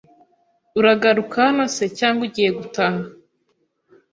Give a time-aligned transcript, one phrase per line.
[0.79, 3.01] Uragaruka hano se cyangwa ugiye gutaha.